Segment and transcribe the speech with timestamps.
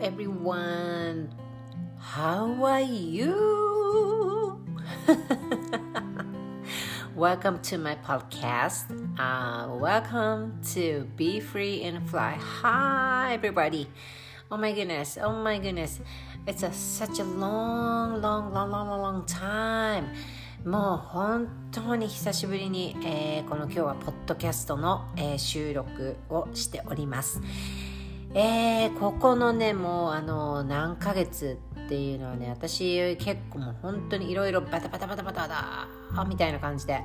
[0.00, 1.34] everyone.
[1.98, 4.60] How are you?
[7.14, 8.90] welcome to my podcast.
[9.18, 12.38] Uh, welcome to Be Free and Fly.
[12.62, 13.88] Hi, everybody.
[14.50, 15.18] Oh my goodness.
[15.20, 16.00] Oh my goodness.
[16.46, 20.08] It's a, such a long, long, long, long, long, long time.
[20.64, 27.40] もう本当に久しぶりに、えー、この今日はポッドキャストの、えー、収録をしております。
[28.33, 37.01] えー、ここのねもうあの何ヶ月っていうのはね私結構もう本当にいろいろバタバタバタバタバタみたいな感じで、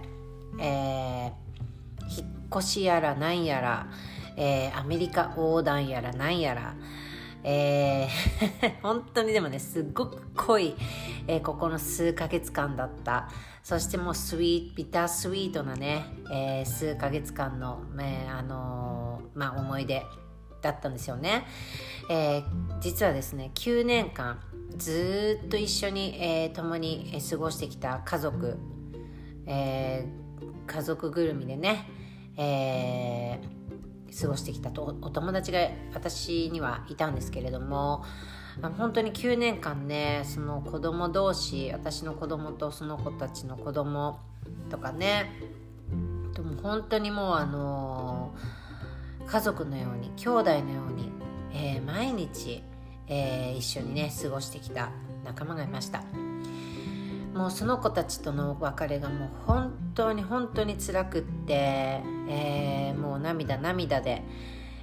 [0.61, 3.89] えー、引っ越しやらなんやら、
[4.37, 6.75] えー、アメリカ横断やらなんやら
[7.49, 10.75] えー、 本当にでもねすっごく濃い、
[11.29, 13.29] えー、ここの数ヶ月間だった。
[13.63, 20.05] そしてもうスイートビタースイートなね、えー、数ヶ月間の、えー、あのー、まあ、思い出。
[20.67, 21.45] だったんですよね、
[22.11, 22.45] えー、
[22.81, 24.41] 実はですね9年間
[24.77, 28.59] ずっと一緒に、えー、共に過ごしてきた家族、
[29.47, 31.89] えー、家族ぐるみでね、
[32.37, 34.97] えー、過ごしてきたと。
[35.01, 35.61] お友達が
[35.95, 38.05] 私にはいたんですけれども
[38.77, 44.19] 本当に9年間ねその子供同士私の子供とその子たちの子供
[44.71, 45.33] とかね
[46.35, 48.66] でも本当にもうあのー
[49.27, 51.11] 家族のように兄弟のように、
[51.53, 52.63] えー、毎日、
[53.09, 54.91] えー、一緒にね過ごしてきた
[55.25, 56.03] 仲間がいました。
[57.35, 64.23] もうその子たちとの別れがもう本当に本当に辛くって、えー、もう涙涙で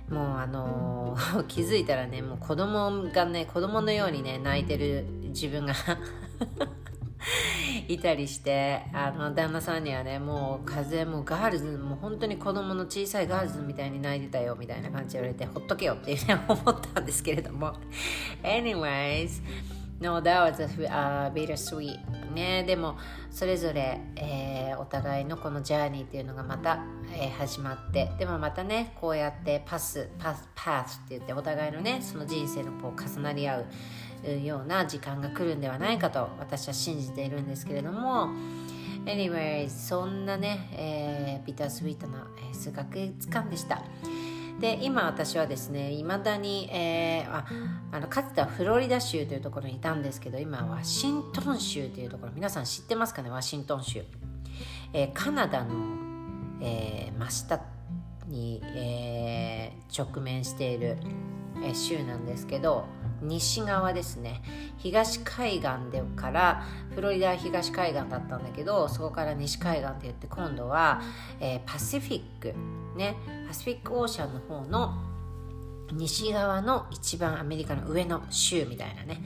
[0.08, 5.74] もうあのー、 気づいたらねもう子供がね子供のようにね泣いてる自分が
[7.88, 17.74] いたりしてあの旦那さんにはねもう風もうガールズもう本当に子供の小さいガールズみたいに泣いてたよみたいな感じで言われてほっとけよっていうね思ったんですけれども
[18.44, 19.42] anyways
[20.04, 21.98] No, that was a、uh, bittersweet.
[22.34, 22.98] ね、でも
[23.30, 26.84] それぞれ、えー、お互いのこのジャーニーっていうのがまた、
[27.16, 33.66] えー、始まってでもまたねこうやってパスパスパスって言ってお互いのねその人生のこう重なり合う
[34.44, 38.30] ような時間が来るんではないかと私は信じているんですけれども。
[39.06, 43.84] Anyway そんなね、えー、ビタースイートな、数ヶ月間でした。
[44.60, 47.46] で今私はですねいまだに、えー、あ
[47.92, 54.04] あのかつてはフロリダ州というところにいたんですけど今ワシントン州というところ皆さん知ってますかねワシントン州、
[54.94, 55.74] えー、カナダの、
[56.62, 57.62] えー、真下
[58.28, 60.98] に、えー、直面している、
[61.64, 62.86] えー、州なんですけど
[63.24, 64.42] 西側ですね。
[64.78, 66.64] 東海岸でから
[66.94, 71.02] フロリダ東海岸だったんだけどそこから西海岸って言って今度は、
[71.40, 72.54] えー、 Pacific
[72.98, 73.16] ね。
[73.48, 74.94] Pacific Ocean の方の
[75.92, 79.24] 西側の一番アメリカの上の州みたいなね。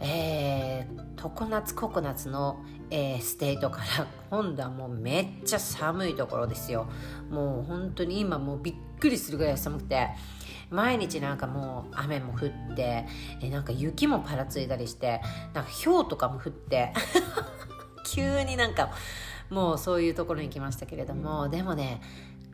[0.00, 6.88] えー、常夏ココナツの、えー、 state から今度はもうめっちゃ寒いところですよ。
[7.30, 10.08] もう本当に今もうびっくりするぐらい寒くて。
[10.70, 13.06] 毎日なんかもう雨も降って
[13.40, 15.20] えなんか雪もぱらついたりして
[15.52, 16.92] なんか氷とかも降って
[18.06, 18.90] 急になんか
[19.50, 22.00] もうそういうところに来ましたけれどもでもね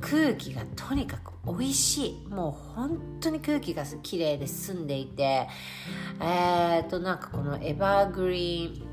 [0.01, 2.27] 空気がとにかく美味しい。
[2.29, 5.47] もう本当に空気が綺麗で澄んでいて
[6.21, 8.91] えー、っとなんかこの Evergreen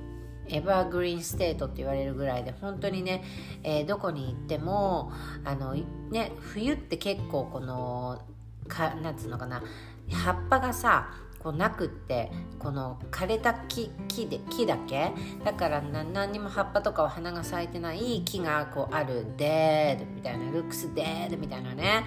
[0.50, 3.24] Evergreen State って言われるぐらいで本当にね、
[3.64, 5.12] えー、どこに行っても
[5.44, 5.76] あの
[6.10, 8.22] ね冬って結構この
[8.68, 9.64] かなんつうのかな。
[10.12, 15.12] 葉っぱがさこうなくってこの枯れた木木で木だけ？
[15.46, 22.06] だから何にも葉っぱとかは花が咲いてない木がこうあるデードみたいなルックスデードみたいなね。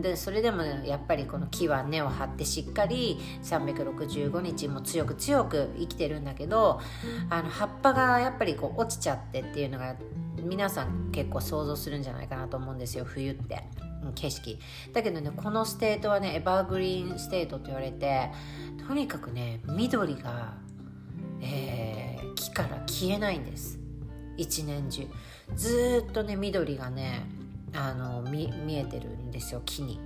[0.00, 6.80] でそれでもやっぱりこの木は根を張ってしっかり365日も強く強く生きてるんだけど
[7.28, 9.96] あの葉っぱがやっぱりこう落ちちゃってっていうのが
[10.42, 13.62] 皆さん結構想像するんじゃないかなと思うんですよ冬って。
[14.10, 14.58] 景色。
[14.92, 18.30] だけどねこの state はね Evergreen State って言われて
[18.86, 20.54] とにかくね緑が、
[21.40, 23.78] えー、木から消えないんです。
[24.36, 25.06] 一年中。
[25.54, 27.26] ずっとね緑がね
[27.74, 30.00] あの見見えてるんですよ木に。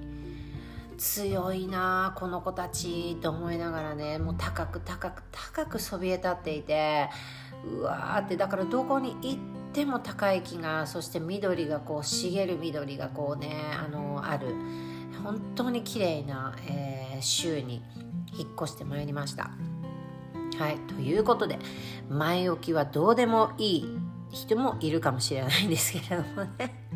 [0.98, 7.10] 強いなこの子たちと思いながらねもう高く高く高くそびえ立っていて
[7.64, 9.38] うわーってだからどこに行っ
[9.73, 14.55] ても高い木がそして緑がこう茂る緑がこうねあのある。
[15.23, 17.82] 本当に綺麗な、えー、州に
[18.38, 19.50] 引っ越してまいりました。
[20.58, 21.58] はいということで
[22.08, 23.99] 前置きはどうでもいい
[24.31, 26.87] 人もいるかもしれないんですけれどもね。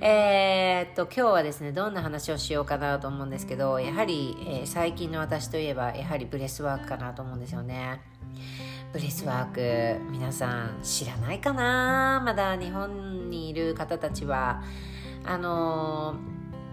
[0.00, 8.00] え、っと今日はですねどんな話をしようかなと思うんですけどやはり、えー、最近の私といえばやはりブレスワークかなと思うんですよね。
[8.92, 12.22] ブレスワーク皆さん知らないかな？
[12.24, 14.62] まだ日本にいる方たちは。
[15.24, 16.14] あの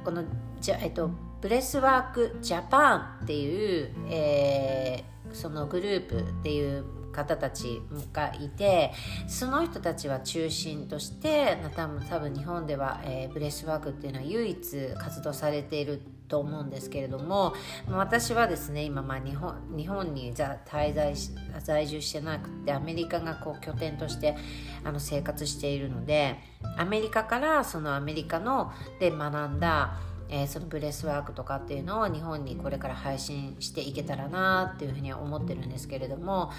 [0.02, 0.24] ー、この
[0.62, 1.10] じゃえっと
[1.42, 7.82] ブレスワークジャパンっていう、えー、そのグループっていう方たち
[8.14, 8.94] がいて
[9.28, 17.54] その人たちは中心として多分多分日本では、えー、ブレスワークっていうのは唯一活動されていると思うんですけれども
[17.90, 21.32] 私はですね今まあ日本日本にじゃ滞在し
[21.64, 24.36] 在住してなくてアメリカがこう拠点として
[24.84, 26.38] あの生活しているので
[26.78, 29.98] アメリカからそのアメリカので学んだ
[30.30, 36.52] えー、そのブレスワークとかっていうのを日本にこれから配信していけたらなっていうふうには思ってるんですけれども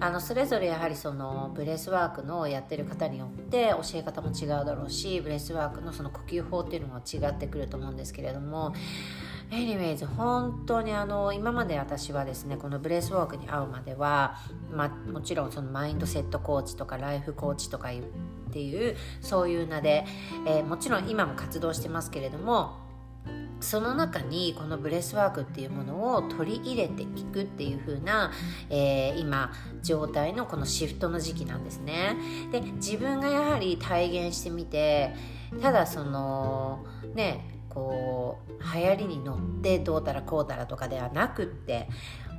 [0.00, 8.74] あのそれぞれやはりそのブレスワークのやってる方によって教え方も違うだろうしブレスワークのその呼吸法っていうのも違ってくると思うんですけれども
[9.50, 14.38] Anyways 本当にあの今まで私はですねこのブレスワークに会うまでは、
[14.70, 17.92] ま、もちろんそのマインドセットコーチとかライフコーチとかっ
[18.50, 20.06] ていうそういう名で、
[20.46, 22.81] えー、もちろん今も活動してますけれども
[23.62, 28.32] その中にこのブレスワークっていうものを取り入れていくっていう風な、
[28.70, 32.16] えー、今状態のこのシフトの時期なんですね。
[32.50, 35.14] で自分がやはり体現してみて
[35.60, 41.88] ただそのねこう流行りに乗ってどうたらこうたらとかではなくって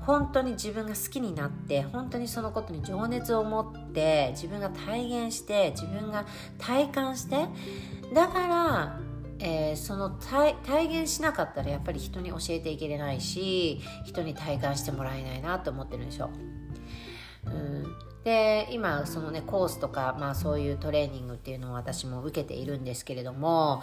[0.06, 6.26] 本当に自分が好きになって本当にそのことに情熱を持って自分が体現して自分が
[6.58, 7.48] 体感して
[8.14, 9.00] だから
[9.40, 10.56] えー、その体
[11.02, 16.30] 現しなかったらやっぱり人に教えていけれないし人に体感してもらえないなと思ってるんでしょ。
[17.46, 23.82] うんで今そのねコースとか、まあ、そういうトレーニングっていうのを私も受けているんですけれども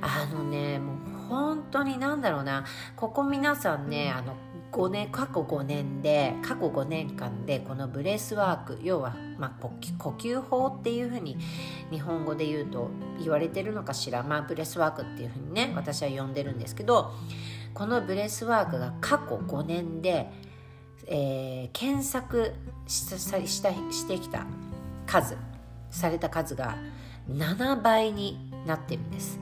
[0.00, 0.96] あのねもう
[1.28, 2.64] 本当に何だろうな
[2.94, 4.36] ここ皆さんねあの
[4.72, 9.66] 5年過去5年で過去5年間でこのブレスワーク要は、まあ、
[9.98, 11.36] 呼吸法っていうふうに
[11.90, 12.90] 日本語で言うと
[13.20, 17.12] 言われてるのかしら、まあ、ブレスワークっていうふうにね私は呼んでるんですけど
[17.74, 20.30] このブレスワークが過去5年で、
[21.06, 22.54] えー、検索
[22.86, 24.46] したしたしてきた
[25.06, 25.36] 数
[25.90, 26.78] された数が
[27.28, 29.38] 7倍になってるんです。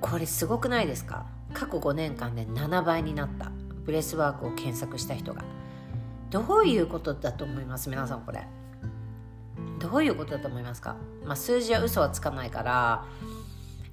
[0.00, 1.26] これすごくないですか？
[1.52, 3.50] 過去5年間で7倍になった。
[3.88, 5.42] ブレスワークを検索した人が。
[6.28, 7.88] どういうことだと思います？
[7.88, 8.46] 皆さんこれ。
[9.78, 10.94] どういうことだと思いますか、
[11.24, 13.06] まあ、数字は嘘はつかないから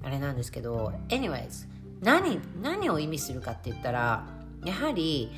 [0.02, 0.92] あれなんですけど。
[1.08, 1.66] anyways
[2.02, 4.26] 何何を意味するかって言ったら
[4.66, 5.32] やはり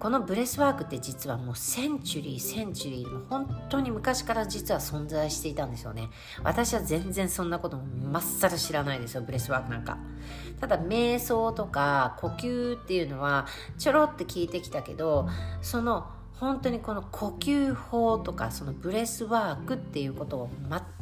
[0.00, 6.08] このブレスワークって実はもう century century も本当に昔から実は存在していたんですよね。
[6.44, 9.98] 私は全然そんなこともまっさら知らないですよブレスワークなんか。
[10.60, 13.46] ただ瞑想とか呼吸っていうのは
[13.76, 15.28] ちょろって聞いてきたけど
[15.62, 16.06] その
[16.38, 20.50] 本当にこの呼吸法とかそのブレスワークっていうことを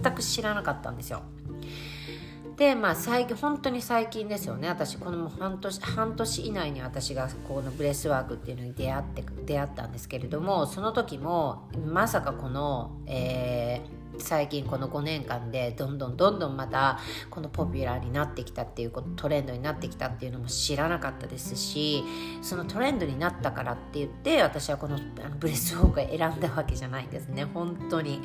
[0.03, 1.21] 全く知らなかったんですよ。
[2.57, 4.69] でまあ最近本当に最近ですよね。
[4.69, 16.99] 私この半年半年以内に私がこのブレスワークっていうのに出会って出会ったんですけれどもその時もまさかこの、えー、最近この5年間でどんどんどんどんまた
[17.29, 22.05] このポピュラーになってきたっていうことトレンドになってきたっていうのも知らなかったですし
[22.41, 24.99] そのトレンドになったからって言って私はこの
[25.39, 27.45] ブレスワークを選んだわけじゃないんですね。
[27.45, 28.23] 本当に、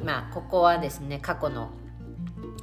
[0.00, 1.68] うん、まあここはですね過去の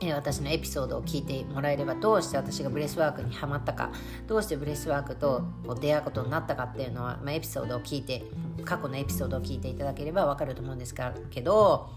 [0.05, 3.91] え私のエピソードを聞いてもらえればどうして私がブレスワークにはまったか
[4.27, 5.43] どうしてブレスワークと
[5.79, 8.23] 出会うことになったかっていうのは、まあ、エピソードを聞いて
[8.63, 10.95] 過去のエピソードを聞いていただければ分かると思うんです
[11.29, 11.89] けど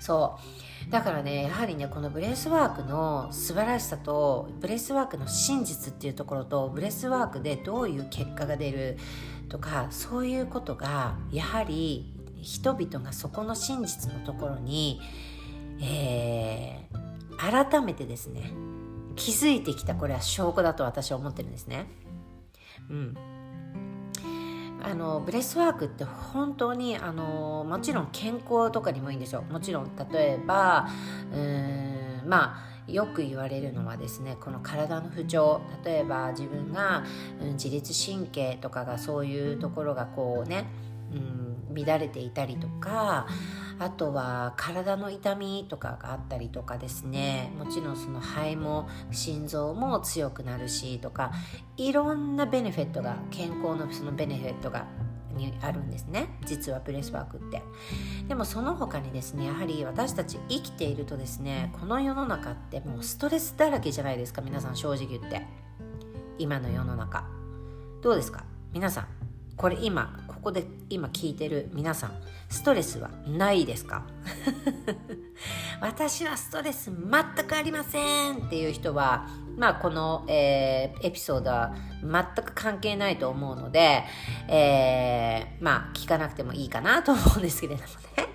[0.00, 0.62] そう。
[0.90, 8.98] だからねやはりねこのブレスワークの素晴らしさとブレスワークの真実っていうところとブレスワークでどういう結果が出る
[9.48, 15.00] とかそういうことがやはり人々がそこの真実のところに、
[15.80, 17.01] えー、
[17.38, 18.52] 改めてですね
[19.16, 21.86] 気づいてきたこれは証拠だと私は思ってるんですね。
[22.90, 23.14] うん。
[24.84, 29.42] あのブレスワークって本当にあのもちろん健康とかにもいいんですよ。
[29.42, 30.88] もちろん例えば
[31.32, 35.60] うーんまあよく言われるのはですねこの体の不調。
[35.84, 37.04] 例えば自分が、
[37.40, 40.66] うん、自律神経とかがそういうところがこうね、
[41.12, 41.41] うん、
[41.74, 43.26] 乱れていたりとか
[43.78, 47.52] あとは体の痛みとかがあったりとかですね。
[47.58, 51.32] もちろんその肺も心臓も強くなるしとか
[51.76, 54.86] いろんなベネフィットが健康のそのベネフィットが、
[55.34, 56.38] にあるんですね。
[56.44, 57.62] 実はブレスワークって。
[58.28, 65.46] でもその他にですねやはり私たち生きているとですねこの世の中ってもうストレスだらけじゃないですか皆さん正直言って。
[66.38, 67.24] 今の世の中。
[68.02, 68.44] どうですか？
[68.72, 69.06] 皆さん。
[69.56, 72.20] これ今ここで今聞いてる皆さん
[72.50, 74.02] ストレスはないですか？
[75.80, 81.72] 私はストレス全くありませんっていう人はまあこの、えー、エピソードは
[82.02, 84.02] 全く関係ないと思うので、
[84.48, 88.28] えー、まあ聞かなくてもいいかなと思うんですけれどもね。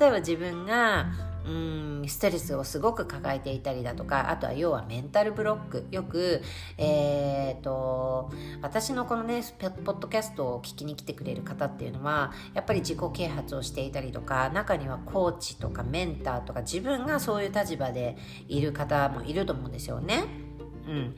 [0.00, 1.06] 例えば自分が
[1.50, 5.86] うんストレスをすごく抱えていたりだとかあとは要はメンタルブロック。
[5.90, 6.42] よく、
[6.78, 8.30] えーと、
[8.62, 18.16] 私のこのねポッドキャストを聞きに来てくれる方っていうのはやっぱり自己啓発をしていたりとか中にはコーチとかメンターとか自分がそういう立場で
[18.48, 20.24] いる方もいると思うんですよね。
[20.86, 21.16] うん、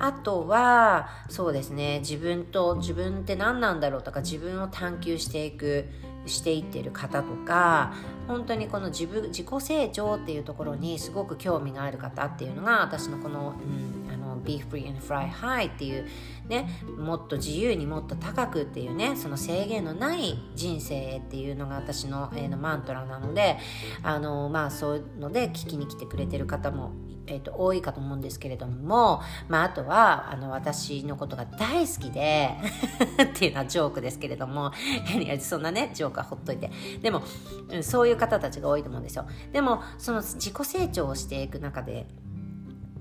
[0.00, 5.88] あとはそうですね自分と自分って何なんだろうとか自分を探求していく。
[6.26, 7.92] していってる方とか
[8.26, 14.03] 本当にこの自分自己成長っていうところにすごく興味がある方っていうのが私のこの、うん、
[14.44, 16.06] Be Free and Fly High っていう
[16.48, 23.58] ねもっと自由にもっと高くっていうねその制限のない人生っていうのが私の,、えー、のマントラなので
[24.02, 26.92] あのまあそういうので聞きに来てくれてる方も
[27.26, 32.50] えーと、多いかと思うんですけれども、まあ、あとはあの私のことが大好きで
[33.22, 34.72] っていうのはジョークですけれども
[35.40, 36.70] そんなねジョークはほっといて。
[37.02, 37.22] でも、
[37.82, 39.26] そういう方たちが多いと思うんですよ。
[39.52, 42.06] でもその自己成長をしていく中で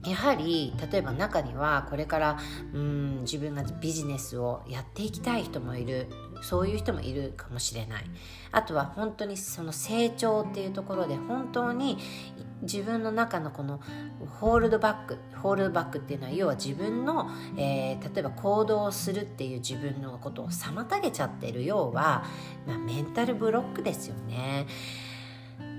[0.06, 2.38] やはり例えば中にはこれから
[2.74, 6.08] うん自分がビジネスをやっていきたい人もいる。
[6.44, 8.04] そういう人もいるかもしれない。
[8.52, 11.98] あとは本当にその成長っていうところで本当に
[12.62, 13.80] 自分の中のこの
[14.40, 21.64] ホールドバックホールドバックっていうのは要は自分の、えー、例えば行動をするっていう自分のことを妨げちゃってる。
[21.64, 22.26] 要は、
[22.68, 24.68] まあ、メンタルブロックですよね。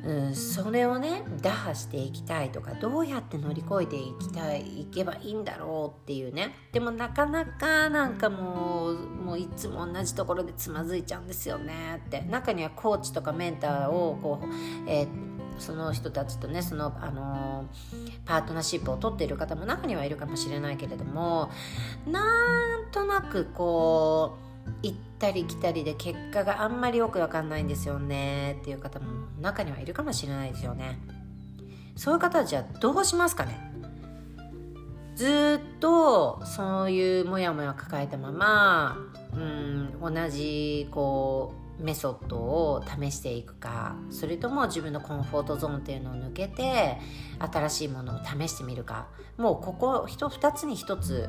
[0.06, 6.54] うん、それをね打破していきたいとかどうやって乗り越えていきたいいけばいいんだろうっていうね。
[6.73, 12.02] でもなかなかなんかもうもういつも同じところでつまずいちゃうんですよね。
[12.06, 12.20] って。
[12.23, 17.68] 中にはコーチとかメンターをこう、えーその人たちとねその、あの
[18.25, 21.50] パートナーシップを取っている方も中にはいるかもしれないけれども
[22.06, 28.59] なんとなくこう行ったり来たりで結果があんまりよくわかんないんですよね。
[28.61, 29.06] っていう方も
[29.40, 30.99] 中にはいるかもしれないですよね。
[31.97, 33.73] そういう方はじゃあどうしますかね。
[35.14, 38.97] ずっとそういうモヤモヤ抱えたまま
[39.33, 46.99] うん同じこうメソッドを試していくかそれとも自分のコンフォートゾーンっていうのを抜けて
[47.38, 49.06] 新しいものを試してみるか。
[49.37, 51.28] もうここ2つに1つ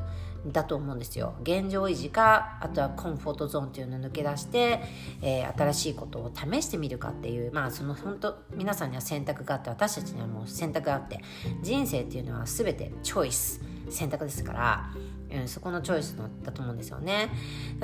[0.52, 1.34] だと思うんですよ。
[1.42, 4.80] 現状維持かあとはコンフォートゾーンっていうのを抜け出して、
[5.22, 11.20] えー、新しいことを試してみるかっていうまあその本当皆さんには選択があって私たちにはもう選択があって
[11.62, 13.60] 人生っていうのは全てチョイス
[13.90, 14.90] 選択ですから、
[15.30, 17.30] うん、そこのチョイスだと思うんですよね。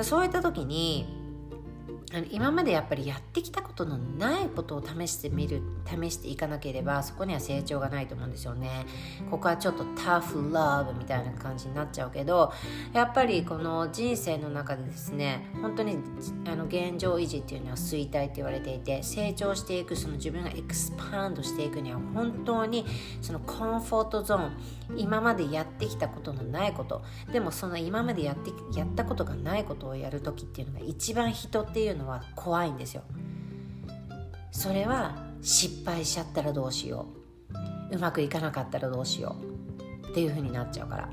[0.01, 1.22] そういった時に
[2.31, 8.85] 今までやっぱりやってきたことのないことを試してみる試していかなければそこには成長がないと思うんですよね。
[9.31, 12.53] ここはちょっとタフラブみたいな感じになっちゃうけど
[12.93, 15.97] やっぱりこの人生の中でですね本当に
[16.45, 22.85] あの現状維持っていうのは衰退って言われていて成長していくその自分がエクスパンドしていくには本当に
[23.21, 24.57] そのコンフォートゾーン
[24.97, 32.02] 今までやってきたことのないことでもその今までやってやったことがないことをやる時っていうのが一番人っていうのは
[32.35, 33.03] 怖いんですよ。
[34.51, 37.07] それは失敗しちゃったらどうしよ
[37.91, 37.95] う。
[37.95, 39.35] うまくいかなかったらどうしよ
[40.05, 40.07] う。
[40.09, 41.09] っていうふうになっちゃうから。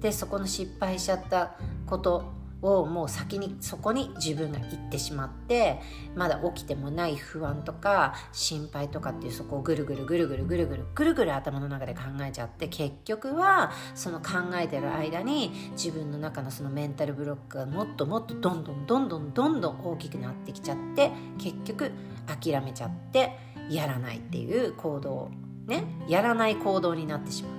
[0.00, 1.56] でそこの失敗しちゃった
[1.86, 5.80] ことをもう先にそこに自分が行ってしまって
[6.14, 21.92] まだ起きてもない不安とか心配とかっていうそこをぐるぐるぐるぐるぐるぐるぐるぐる頭の中で考えちゃって結局はその考えてる間に自分の中のそのメンタルブロックがもっともっとどんどんどんどんどんどん大きくなってきちゃって結局
[22.26, 23.32] 諦めちゃって
[23.70, 25.30] やらないっていう行動
[25.66, 27.57] ねやらない行動になってしまう。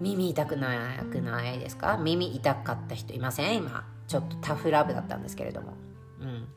[0.00, 1.98] 耳痛くなくないですか？
[1.98, 3.56] 耳痛かった人いません？
[3.56, 5.74] 今ちょっと tough love だったんですけれども。
[6.20, 6.48] うん。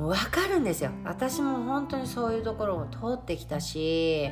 [0.00, 0.90] もう分かるんですよ。
[1.04, 4.30] 私も本当にそういうところを通ってきたし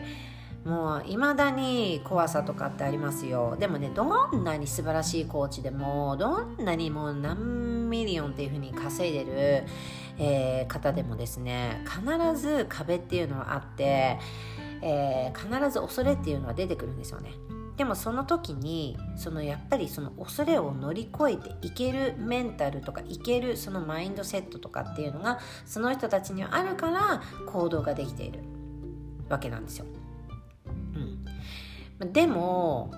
[0.64, 3.56] もういまだに怖さとかってありますよ。
[3.58, 9.64] でもねどんなに素晴らしいコーチでもどんなにもう何 million っていうふうに稼いでる、
[10.18, 14.18] えー、方でもですね必ず壁っていうのはあって、
[14.80, 17.32] えー、必ず恐れっていうのは出てくるんですよね。
[17.80, 28.40] でもその時にそのやっぱりその恐れを乗り越えていけるメンタルとかいけるそのマインドセットとかっていうのがその人たちにはあるから行動ができている
[29.30, 29.86] わけなんですよ。
[32.00, 32.92] うん、でも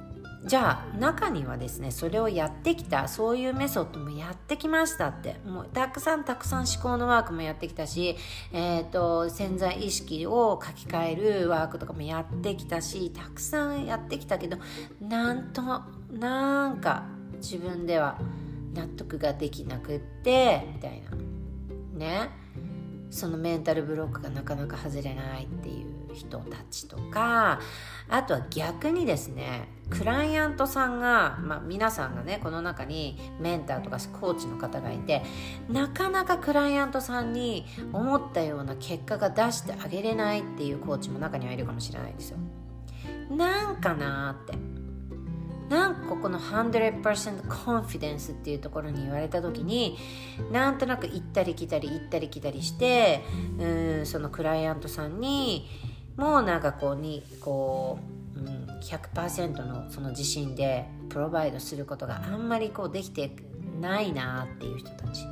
[0.45, 5.37] じゃあ中にはですねそれをやってきたそういうメソッドもやってきましたって。
[5.47, 8.17] もうたくさんたくさん思考のワークもやってきたし、
[8.53, 14.59] えーと、潜在意識を書き換えるワークとかもやってきたしたくさんやってきたけど
[15.01, 15.63] なんと
[16.13, 17.05] なんか
[17.37, 18.19] 自分では
[18.75, 21.11] 納得ができなくってみたいな。
[21.99, 22.31] ね。
[23.11, 25.92] そのメンタルブロックがなかなか外れないっていう。
[26.15, 27.61] 人たちとか
[28.09, 35.23] あとは逆にですねクライアントさんが、まあ、皆さんがねこの中にメンターとかコーチの方がいて
[35.69, 42.39] なかなかクライアントさんに思ったような結果が出してあげれないっていうコーチも中にはいるかもしれないですよ。
[43.31, 44.83] なんかなーって。
[45.73, 49.97] なんかこの100%コンフィデンスっていうところに言われた時に
[50.51, 53.23] なんとなく行ったり来たり行ったり来たりして
[53.59, 55.71] うんそのクライアントさんに
[56.17, 57.99] もうなんかこうにこ
[58.37, 63.35] う、うん、100%のその自信でプロバイドすることがあんまりこうできて
[63.81, 65.27] ないなっていう人たち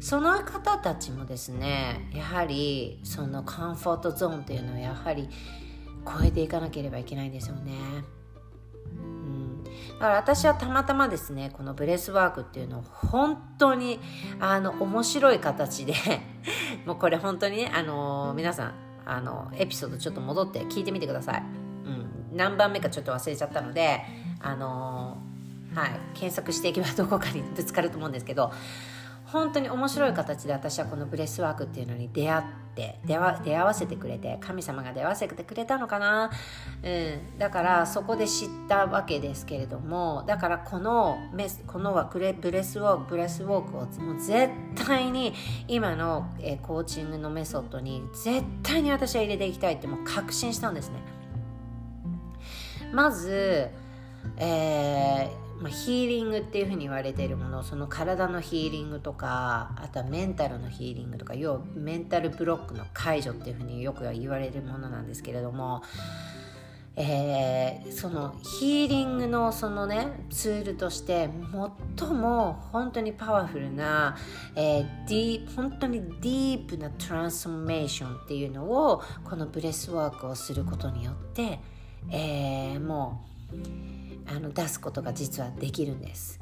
[0.00, 5.28] その方たちもですねやはりその comfort zone っていうのをやはり
[6.04, 7.72] 超えていかなければいけないんですよね。
[9.94, 14.00] だから私はたまたまですねこのブレスワークっていうのを本当に
[14.40, 15.94] あの面白い形で
[16.84, 24.00] もうこれ本当にねあの皆さんあのエピソードちょっと戻って聞いてみてください、うん、何番目かちょっと忘れちゃったので
[24.40, 25.18] あの
[25.74, 28.52] はい検索していけばどこかにぶつかると思うんですけど
[29.26, 33.18] 本当に面白い形で私はこのブレスワークっていうのに出会って出
[33.56, 36.30] 会わせてくれて神様が出会わせてくれたのかな、
[36.82, 45.34] うん、だからそこで知ったわけですけれどもだからこのメスこのブレブレスウォークブレスウォークをもう絶対に
[45.68, 50.96] 今の、えコーチングのメソッドに絶対に私は入れていきたいってもう確信したんですね。
[52.92, 53.70] まず
[54.36, 65.82] えーまあ、ヒーリングっていうふうに言われているものその体のヒーリングとかあとはメンタルのヒーリングとか要はメンタルブロックの解除っていうふうによく言われるものなんですけれども、
[66.96, 71.30] えー、そのヒーリングのそのねツールとして
[71.98, 74.18] 最も本当にパワフルな、
[74.56, 81.58] えー、ディ本当にディープなトランスフォーメーションっていうのをこのブレスワークをすることによって、
[82.10, 83.34] えー、もう
[84.26, 86.40] あの出すことが実はできるんです。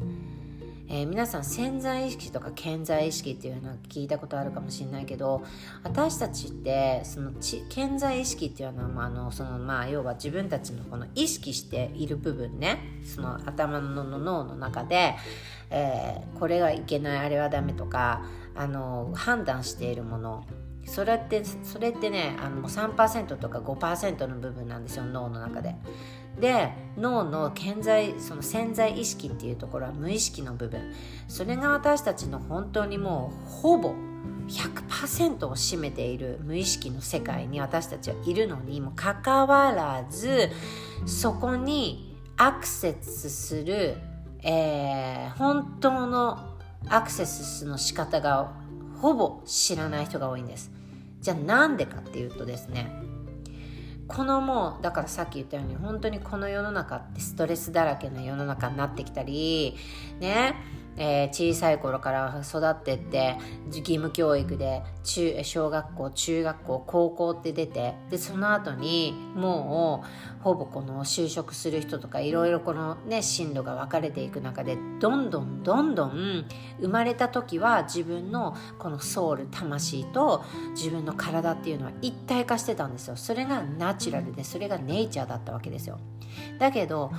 [0.88, 5.42] えー、皆さん潜在意識とか潜在意識っていうのは聞いたことあるかもしれないけど
[5.84, 15.14] 私たちってその潜在意識っていうのは、まあ、あのそのまあ要は自分たちのこの意識している部分ねその頭の脳の中で、
[15.70, 20.44] えー、これはいけないあれはダメとかあの判断しているもの
[20.84, 25.76] それってそれってねあの3%とか5%の部分なんですよ脳の中で。
[26.40, 30.92] で脳の健在その潜在意識っていうところは無意識の部分。
[31.28, 33.94] それが私たちの本当にもうほぼ
[34.48, 40.50] 100%を占めている無意識の世界に私たちはいるのにもかかわらず
[41.06, 43.96] そこにアクセスする、
[44.42, 46.56] えー、本当の
[46.88, 48.52] アクセスの仕方が
[49.00, 50.70] ほぼ知らない人が多いんです。
[51.20, 52.90] じゃあなんでかっていうとですね
[54.08, 59.76] このもうだからさっき言ったように本当にこの世の中ってストレスだらけの世の中になってきたり
[60.20, 60.54] ね。
[60.96, 70.04] えー、小さい頃から育ってって義務教育で中小学校中学校高校って出てでその後にも
[70.40, 76.44] うほぼこの就職する人とかいろいろこのね進路が分かれていく中でどんどんどんどん
[76.80, 83.16] 生まれた時は自分のこのソウル魂と自分の体っていうのは一体化してたんですよ。
[83.16, 85.98] それがナチュラルでそれがネイチャーだったわけですよ。
[86.58, 87.12] だけど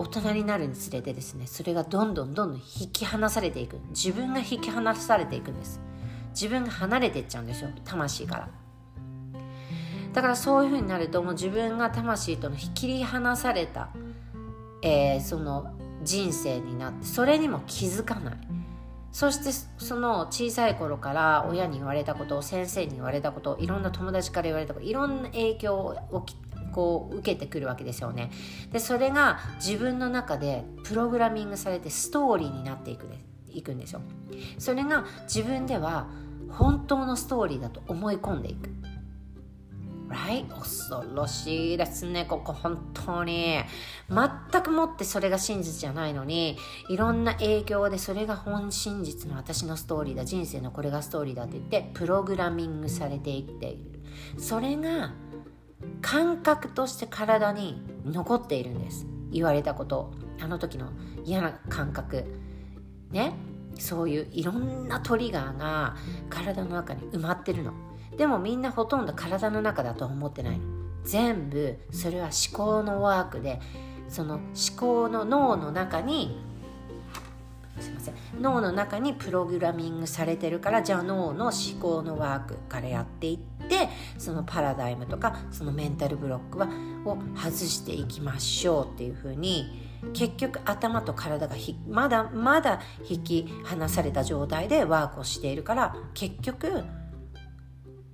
[0.00, 3.76] 大人になるにつれてですねそれがどんどんどんどん引き離されていく。
[3.90, 5.78] 自分が引き離されていくんです。
[6.30, 8.48] 自分が離れていっちゃうんですよ魂から。
[10.14, 13.90] だからそういうふうになるともう自分が魂との引き離された、
[14.82, 18.34] えー、その人生になってそれにも気づかない。
[19.12, 25.74] そしてその小さい頃から親に言われたこと先生に言われたこといろんな友達から言われたこといろんな影響
[26.10, 26.24] を
[26.70, 28.30] こう受けてくるわけですよね
[28.72, 33.06] でそれが自分の中でプログラミングされてストーリーになっていく
[33.48, 34.02] いくんですよ
[34.58, 36.08] それが自分では
[36.48, 38.70] 本当のストーリーだと思い込んでいく
[40.10, 40.48] Right?
[40.48, 43.60] 恐ろしいですね、ここ本当に。
[44.08, 54.02] 全くもってそれが真実じゃないのに、いろんな影響でそれが本真実の私のストーリーだ、人生のこれがストーリーだって言って、プログラミングされていっている。
[54.36, 55.12] それが
[56.02, 59.06] 感覚として体に残っているんです。
[59.30, 60.90] 言われたこと、あの時の
[61.24, 62.24] 嫌な感覚。
[63.10, 63.34] ね。
[63.78, 65.96] そういういろんなトリガーが
[66.28, 67.72] 体の中に埋まってるの。
[68.16, 70.64] でもみんなほとんど体の中だと思ってないの
[71.04, 73.60] 全部それは思考のワークで
[74.08, 74.44] その思
[74.76, 76.38] 考の脳の中に
[77.78, 78.14] すいません。
[78.40, 86.68] 脳の中にプログラミングされてるからじゃあ脳の思考のワークからやっていってそのパラダイムとかそのメンタルブロックは
[87.04, 91.56] を外していきましょうっていうふうに結局頭と体が
[91.88, 96.84] まだまだ引き離された状態でワークをしているから結局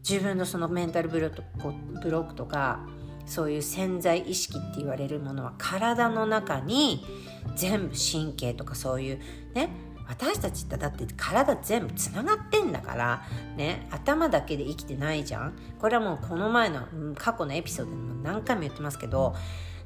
[0.08, 2.86] 自分のそのメンタルブロックとか
[3.26, 7.04] そういう潜在意識って言われるものは体の中に
[7.54, 9.20] 全部神経とかそういう
[9.54, 9.70] ね
[10.08, 13.22] 私たちってだって体全部つながってんだから
[13.56, 15.58] ね頭だけで生きてないじゃん。
[15.80, 16.86] これはもうこの前の
[17.16, 19.34] 過去のエピソードでも何回も言ってますけど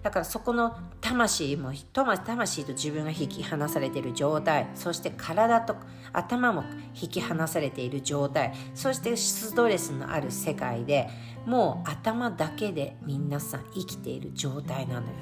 [0.03, 5.77] だからそこの魂も魂と自分が引き離されている状態そして体と
[6.13, 6.65] 頭も
[7.01, 11.09] 引き離されている状態そしてストレスのある世界で
[11.47, 15.13] もう頭だけで皆さん生きている状態なのよ。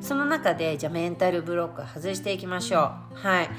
[0.00, 2.82] その中でじゃあメンタルブロック外していきましょう。
[3.14, 3.50] はい。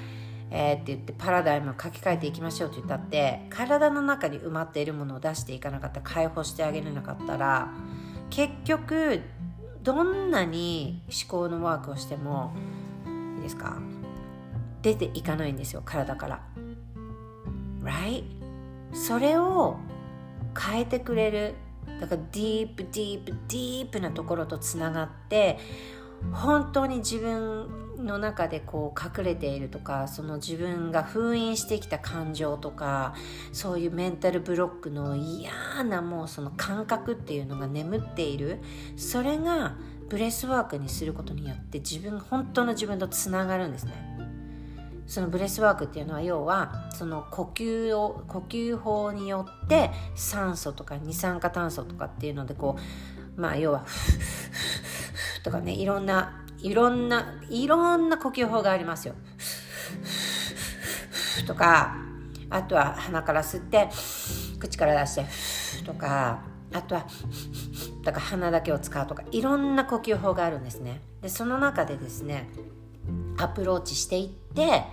[0.55, 7.71] えー、って言ってパラダイムを書き換えていきましょうって言ったって体の中に埋まっているものを出していかなかった解放してあげれなかったら
[8.29, 9.21] 結局
[9.81, 12.53] どんなに思考のワークをしても
[13.37, 13.79] いいですか？
[14.83, 16.41] 出ていかないんですよ体から。
[17.81, 18.25] Right
[18.93, 19.77] それを
[20.59, 21.55] 変えてくれる
[21.99, 25.57] だからディープディープディープなところとつながって
[26.31, 33.13] 本当に自分の中でこう隠れているとかその自分が封印してきた感情とか
[33.51, 35.51] そういうメンタルブロックの嫌
[35.83, 38.59] なもうその感覚っていうのが眠っている。
[38.95, 39.75] それが
[40.09, 44.12] ブレスワークにすることによって自分本当の自分とつながるんですね。
[45.07, 52.77] そのブレスワークっていうのは要はその呼吸を呼吸法によって酸素とか二酸化炭素とかっていうのでこ
[53.37, 53.85] うまあ要は
[55.43, 59.15] とかねいろんないろんないろんな呼吸法がありますよ。
[61.45, 61.97] とか
[62.49, 63.89] あとは鼻から吸って
[64.59, 65.15] 口から出し
[65.81, 67.05] てとかあとは
[68.03, 72.49] だから鼻だけを使うとかいろんな呼吸法があるんですねでその中でですね
[73.37, 74.83] アプローチしていって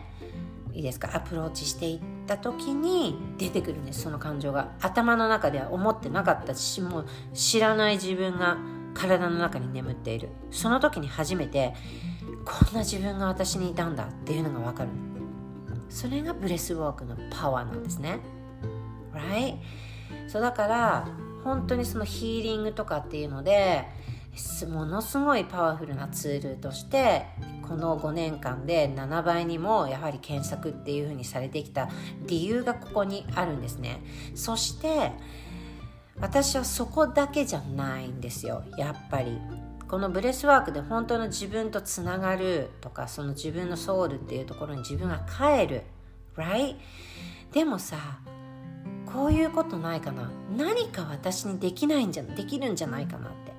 [0.73, 1.11] いいですか？
[1.15, 4.73] アプローチしていった時に出てくるんですその感情が。
[4.81, 8.57] 頭の中では思ってなかったしもう知らない自分が
[8.95, 10.29] 体の中に眠っている。
[10.51, 11.75] その時に初めて
[12.45, 14.91] こんな自分が私にいたんだっていうのが分かる。
[15.89, 18.21] それがブレスウォークのパワーなんですね。
[19.13, 19.59] Right?
[20.29, 21.09] そうだから
[21.43, 23.89] 本当にそのヒーリングとかっていうので
[24.69, 27.27] ものすごいパワフルなツールとして
[27.67, 31.89] この5年間で7倍にもやはり検索っていう風にされてきた
[32.27, 34.03] 理由がここにあるんですね。
[34.35, 35.13] そして
[36.21, 38.63] 私はそこだけじゃないんですよ。
[38.77, 39.39] やっぱり。
[39.89, 45.83] このブレスワークで本当の自分とつながるとかその自分のソウルっていうところに自分が帰る。
[46.37, 46.77] Right
[47.51, 47.97] でもさ
[49.13, 50.31] こういうことないかな。
[50.57, 53.50] 何か私にできないんじゃできるんじゃないかなって。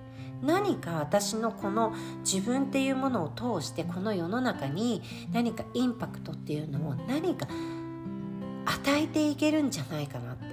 [0.42, 5.02] 何か私のこの自分っていうものを通してこの世の中に
[5.32, 7.48] 何かインパクトっていうのを何か
[8.66, 10.52] 与えていけるんじゃないかなって。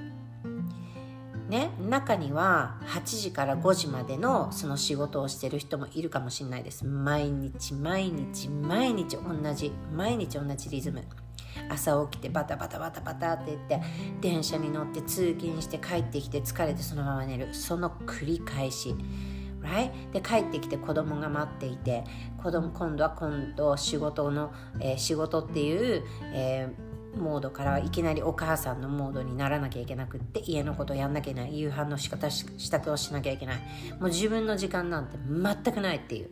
[1.48, 6.84] ね、中には8時から5時までのその仕事をしてる人もいるかもしれないです。
[6.84, 11.02] 毎日毎日毎日同じ毎日同じリズム。
[11.70, 13.80] 朝起きてバタバタバタバタって言って
[14.20, 17.54] 電車に乗って通勤して帰ってきて疲れてそのまま寝る。
[17.54, 18.94] その繰り返し。
[19.68, 20.12] Right?
[20.12, 22.04] で帰ってきて子供が待っていて
[22.42, 31.58] 子供今度は今度仕事の、えー、仕事っていう、えーモードからいきなりお母さんのモードにならなきゃいけなくって家のことをやんなきゃいけない。
[31.58, 33.56] 夕飯の仕方支度をしなきゃいけない。
[33.98, 36.30] もう自分の時間なんて全くないっていう。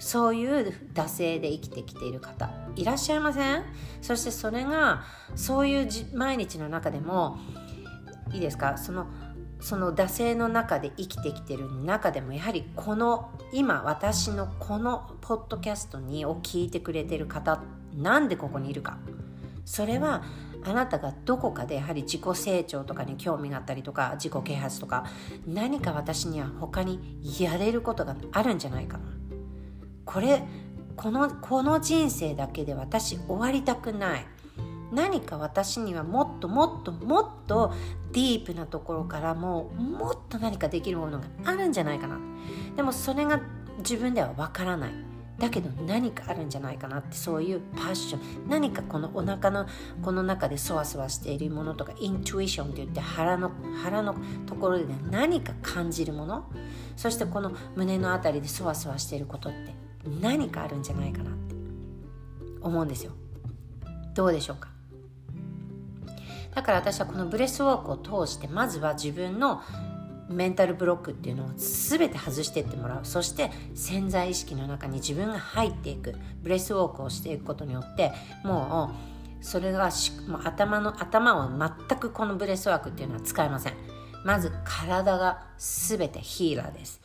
[0.00, 3.62] そういう惰性で生きてきている方いらっしゃいません？
[4.00, 5.04] そしてそれが
[5.36, 7.38] そういう毎日の中でも
[8.32, 8.76] いいですか？
[8.76, 9.06] その
[9.60, 17.60] その惰性の中で生きてきてる中でもやはりこの今私のこのポッドキャストにを聞いてくれてる方
[17.96, 18.98] なんでここにいるか。
[19.64, 20.22] それは
[20.64, 25.04] あなたがどこかでやはり自己成長とかに興味があったりとか自己啓発とか
[25.46, 29.04] 何か私には他にやれることがあるんじゃないかな。
[30.04, 30.42] これ
[30.96, 34.26] このこの人生だけで私終わりたくない。
[34.92, 37.72] 何か私にはもっともっともっと
[38.12, 42.18] ディープなところからももっと何かできるものがあるんじゃないかな。
[42.76, 43.40] でもそれが
[43.78, 44.92] 自分ではわからない。
[45.38, 48.48] だけど何かあるんじゃないかなってそういうパッション。
[48.48, 49.66] 何かこのお腹の
[50.02, 56.50] この中でそわそわしているものとかイントゥイションって言って腹の腹のところで、何か感じるもの。
[56.96, 59.74] そしてこの胸の辺りでそわそわしていることって
[60.20, 61.54] 何かあるんじゃないかなって
[62.60, 63.12] 思うんですよ。
[64.14, 64.70] どうでしょうか？
[66.58, 69.62] だから私はこのブレスウォークを通してまずは自分の
[70.28, 73.04] メンタルブロックっていうのを全て外していってもらう。
[73.04, 76.16] そして潜在意識の中に自分が入っていく。
[76.42, 78.10] ブレスワークをしていくことによって
[78.42, 78.90] も
[79.40, 79.90] うそれが
[80.26, 83.74] もう頭の頭を全くこのブレスワークっていうのは使えません。
[84.24, 87.00] まず体が全てヒーラーです。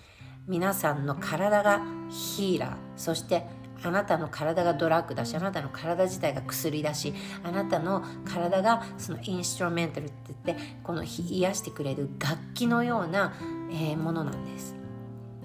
[0.48, 2.76] 皆さんの体がヒーラー。
[2.96, 3.46] そして
[3.84, 13.34] あなたの体がドラッグだしあなたの体自体が薬だしあなたの体がそのインストゥルメンタルって言ってこの癒してくれる楽器のような、
[13.72, 14.76] え、ものなんです。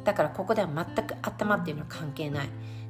[0.05, 2.48] だからここでは全く頭っていうのは関係ない。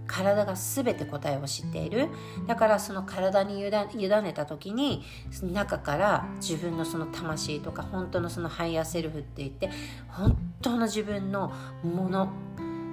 [0.08, 2.08] 体が全て答えを知っている。
[2.46, 5.04] だからその体に委ねた時に
[5.42, 9.70] 中から自分のその魂とか本当のそのハイヤーセルフって言って
[10.08, 11.52] 本当の自分の
[11.84, 12.30] もの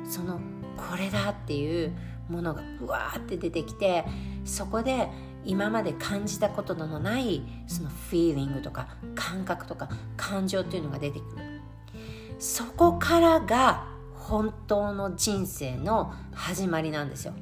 [0.08, 0.40] その
[0.76, 1.96] これだっていう
[2.30, 4.06] ものがうわーって出てきて
[4.44, 5.08] そこで
[5.44, 11.62] 今まで感じたことのないそのフィーリングとか感覚とか感情っていうのが出てくる。
[12.40, 17.34] そこからが本当の人生の始まりなんですよ。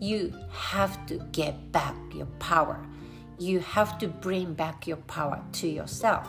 [0.00, 2.76] You have to get back your power.
[3.38, 6.22] You have to bring back your power to yourself.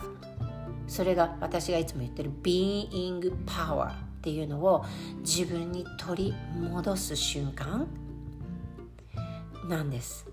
[0.88, 3.92] それが私がいつも言ってる Being Power.
[4.20, 4.84] っていうのを
[5.22, 6.34] 自分に取り
[6.70, 7.88] 戻す瞬間
[9.70, 10.28] なんです。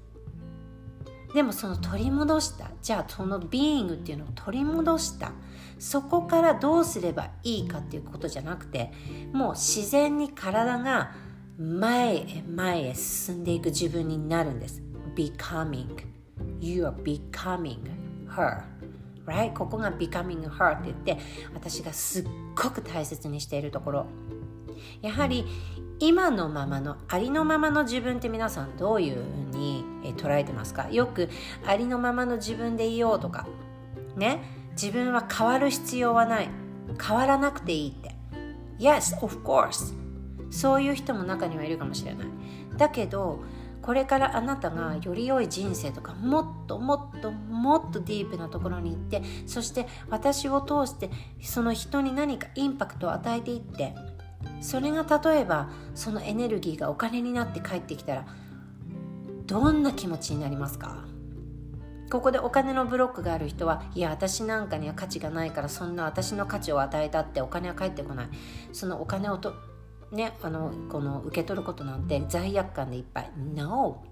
[1.33, 5.33] でもその取り戻したじゃあそのビーイングっていうのを取り戻した
[5.79, 8.91] そこからどうすればいいかっていうことじゃなくて
[9.33, 11.13] もう自然に体が
[11.59, 14.83] 前へ前へ進んでいく自分になるんです。
[15.15, 15.89] becoming
[16.61, 17.81] you are becoming
[18.29, 18.63] her
[19.27, 19.53] right?
[19.53, 21.19] ここが becoming her って言って
[21.55, 24.07] 私がすっごく大切にしているところ。
[25.03, 25.47] やはり
[25.99, 29.17] 今のままのありのままの自分って皆さんどういう
[29.53, 29.85] ふうに
[30.17, 30.91] 捉えてますか？
[30.91, 31.31] よく
[31.67, 33.47] ありのままの自分でいようとか
[34.17, 34.43] ね？
[34.73, 36.51] 自分は変わる必要はない。
[37.03, 38.15] 変わらなくていいって。
[38.79, 39.95] Yes, of course.
[40.51, 42.27] そういう人も中にはいるかもしれない。
[42.77, 43.43] だけど
[43.81, 51.11] これからあなたがより良い人生とかもっともっとももっとディープなところに行ってそして私を通して
[51.43, 53.95] その人に何かインパクトを与えていって
[54.61, 58.27] それが例えばそのエネルギーがお金になって帰ってきたら
[59.47, 61.05] どんな気持ちになりますか？
[62.11, 68.29] ここでお金のブロックがある人はいや私なんかには価値がないからそんな私の価値を与えたってお金は返ってこない。
[68.73, 69.55] そのお金をと
[70.13, 73.33] ねあのこの受け取ることなんて罪悪感でいっぱい。
[73.37, 74.05] No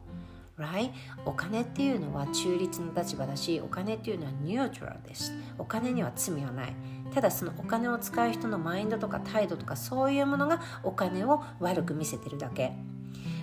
[0.58, 0.92] right?
[1.24, 5.32] お金っていうのは中立の立場だしお金っていうのはニュートラルです。
[5.58, 6.74] お金には罪はない。
[7.12, 12.72] ただそのお金を使う人のマインドとか態度とかそういうものがお金を悪く見せてるだけ。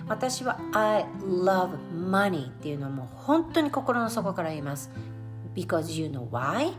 [0.08, 4.90] 私は I love money っていうのはもう本当に心の底から言います。
[5.54, 6.72] Because you know why?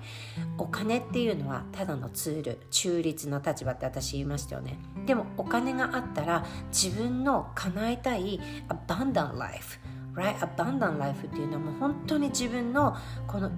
[0.57, 2.59] お金っていうのはただのツール。
[2.71, 4.79] 中立な立場って私言いましたよね。
[5.05, 9.79] でもお金があったら自分の叶えたい abundant life
[10.13, 10.35] right?
[10.37, 12.95] Abundant life っていうのはもう本当に自分の
[13.27, 13.51] この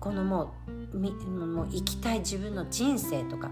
[0.00, 0.54] このも
[0.92, 3.50] うもう生きたい自分の人生とか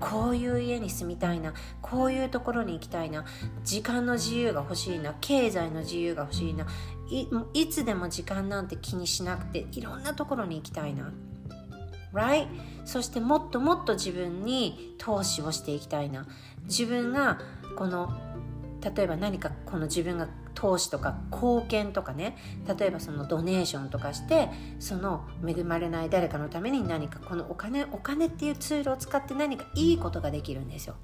[0.00, 3.24] こういう家に住みたいなこういうところに行きたいな
[3.64, 6.66] 時間の自由が欲しいな経済の自由が欲しいな
[7.10, 11.12] いいつでも時間なんて気にしなくていろんなところに行きたいな。
[12.12, 12.46] Right?
[12.86, 16.26] そしてもっともっと自分に投資をしていきたいな。
[16.64, 17.38] 自分が
[17.76, 18.12] この
[18.80, 22.36] 例えば何かこの自分が投資とか貢献とかね
[22.78, 30.96] 例えばそのドネーションとかしてその恵まれない誰かのために何かこのお金お金っていうツールを使って何かいいことができるんですよ。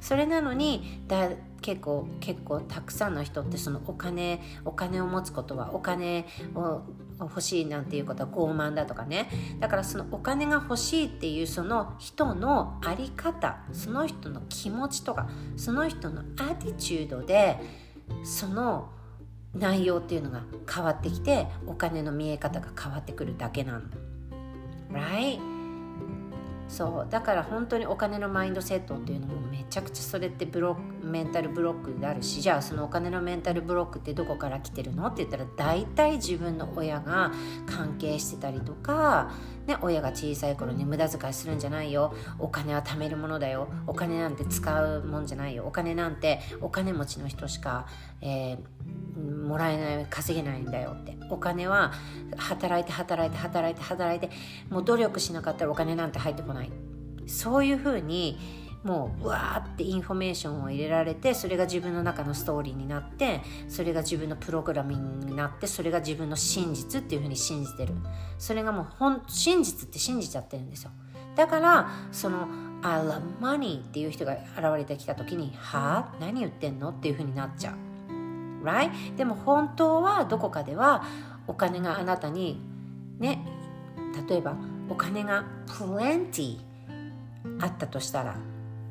[0.00, 6.82] それなのにだ結構結構たくさんの人ってそのお金お金を持つことはお金を
[7.20, 9.28] 欲しいなんていうことは傲慢だとかね
[9.60, 17.58] だからそのお金が欲しいっていうその人の在り方その人の気持ちとかその人のアティチュードで
[18.24, 18.90] その
[19.54, 23.82] 内容っていうのが変わってきてお金の見え方が変わってくるだけなの。
[24.90, 25.51] Right?
[26.72, 35.06] そうだから本当にお金のマインドセットっていうのもめちゃくちゃそれってブロックメンタルブロックであるしじゃあそのお金のメンタルブロックってどこから来てるの？
[35.08, 37.30] って言ったら大体自分の親が
[37.66, 39.30] 関係してたりとか、
[39.66, 42.14] ね、親が小さい頃に無駄遣いするんじゃないよ。
[42.38, 43.68] お金は貯めるものだよ。
[43.86, 45.64] お金なんて使うもんじゃないよ。
[45.66, 47.86] お金なんてお金持ちの人しか、
[48.20, 51.16] えー、もらえない稼げないんだよって。
[51.30, 51.92] お金は
[52.36, 54.34] 働いて働いて働いて働いて
[54.68, 56.70] もう努力しなかったらお金なんて入ってこない。
[57.26, 58.38] そういうふうに
[58.84, 67.94] もううわーってインフォメーションを入れられてそれが自分の中のストーリーになってそれが自分のプログラミングになってそれが自分の真実っていうふうに信じてる。
[68.38, 70.90] それがもうほん真実って信じちゃってるんですよ。
[71.36, 72.48] だからその
[72.82, 76.16] I love money っていう人が現れてきた時にはあ？
[76.18, 77.76] 何言ってんのっていうふうになっちゃう。
[78.64, 79.16] Right?
[79.16, 81.04] でも本当はどこかでは
[81.46, 82.60] お金があなたに
[83.18, 83.44] ね
[84.28, 84.56] 例えば
[84.88, 86.58] お金が plenty
[87.60, 88.36] あったとしたら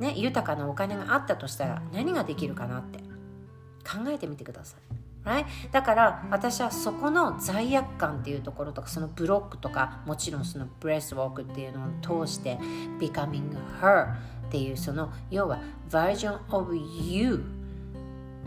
[0.01, 4.79] ね、豊かなお金があったとしたら何ができるかなって考えてみてください。
[5.23, 5.45] Right?
[5.71, 12.57] だから私はそこの罪悪感っていうところとかそのブロックとかもちろんそのブレスウォークっていうのを通して
[12.99, 14.15] Becoming Her っ
[14.49, 15.59] ていうその要は
[15.91, 17.43] Version of You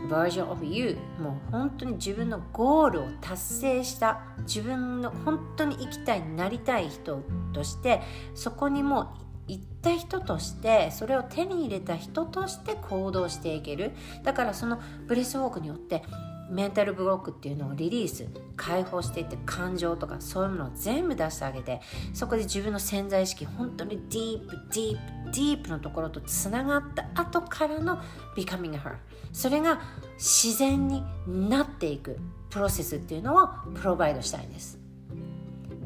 [0.09, 8.01] Version of You もう本当に自分のゴールを達成した自分の本当に生きたいなりたい人として
[8.33, 9.07] そこにもう
[9.47, 13.91] 行った人としてそれを手に入れた人として行動していける。
[14.23, 16.03] だからそのブレスウォークによって
[16.49, 21.81] メンタルブロックっていうのをリリース解放していって感情とかそういうものを全部出してあげて
[22.13, 27.99] そこで自分の潜在意識本当にディープディープディープのところとつながった後からの
[28.37, 28.97] Becoming Her
[29.33, 29.81] それが
[30.17, 34.79] 自然になっていくプロセスっていうのを provide したいんです。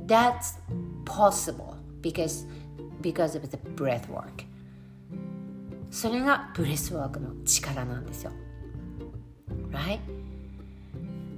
[0.05, 0.59] That's
[1.05, 2.47] possible because
[3.01, 4.45] because of the breath work
[5.91, 8.31] それがブレスワークの力なんですよ。
[9.71, 9.99] Right?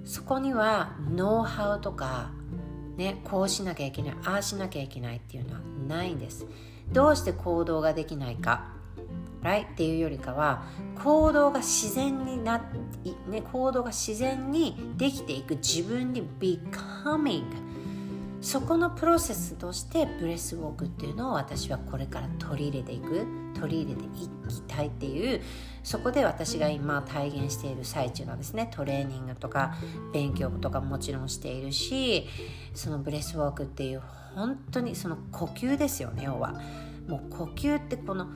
[0.03, 2.31] そこにはノウハウとか
[2.97, 6.45] ね、こうしなきゃいけないああしなきゃいけないっていうのはないんです。
[6.91, 8.73] どうして行動ができないか。
[9.41, 9.71] Right?
[9.71, 10.65] っていうよりかは
[11.03, 12.61] 行動が自然にな、
[13.27, 17.45] ね、行動が自然にできていく自分に becoming
[18.41, 24.29] そこのプロセスとしてブレスウォークっていうのを私はこれから取り入れていく取り入れていき
[24.67, 25.41] たいっていう
[25.83, 28.69] そこで私が今体現している最中なんですね。
[28.71, 29.75] トレーニングとか
[30.11, 32.27] 勉強とかもちろんしているし
[32.73, 34.01] そのブレスウォークっていう
[34.35, 36.59] 本当にその呼吸ですよね要は。
[37.07, 38.27] もう呼吸ってこの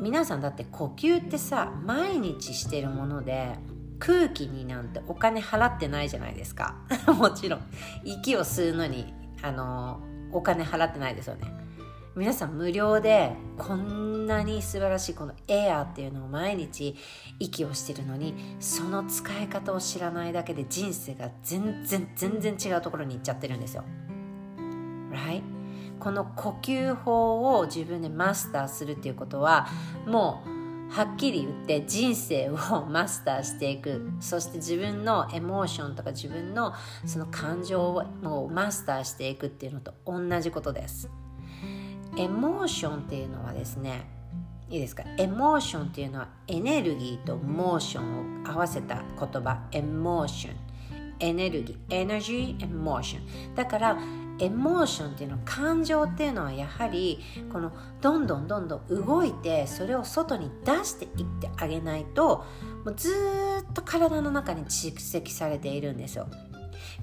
[0.00, 3.56] 皆さんだって呼吸ってさ毎日してるもので
[4.04, 6.74] 空気になんてお金払ってないじゃないですか。
[7.16, 7.60] もちろん。
[8.02, 10.00] 息を吸うのにあの
[10.32, 11.46] お金払ってないですよね。
[12.16, 16.96] 皆さん無料でこんなに素晴らしいこのエアーっていうのを毎日
[17.38, 23.84] 息をしてるのにその使い方を知らないだけで人生が全然全然違うところに行っちゃってるんですよ。
[25.12, 25.42] Right?
[26.00, 29.68] この呼吸法を自分でマスターするっていうことは
[30.04, 30.51] もう
[30.94, 34.10] はっきり言って人生をマスターしていく。
[34.20, 36.74] そして自分のエモーションとか自分の
[37.06, 41.08] その感情をもうマスターしていくっていうのと同じことです。
[42.18, 44.06] エモーションっていうのはですね
[44.68, 45.02] いいですか？
[45.16, 49.62] エモーションっていうのはエネルギーとモーションを合わせた言葉。
[49.72, 50.56] エモーション。
[51.20, 51.94] エネルギー。
[51.94, 52.64] エナジー。
[52.64, 53.54] エモーション。
[53.54, 53.96] だから
[54.42, 57.20] エモーションっていうの感情っていうのはやはり
[57.52, 62.44] このどんどんどんどん動いてそれを外に出していってあげないと
[62.84, 63.08] もうず
[63.60, 66.26] っと体の中に蓄積されているんですよ。